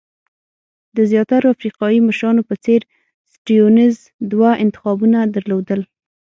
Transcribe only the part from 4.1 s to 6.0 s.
دوه انتخابونه درلودل.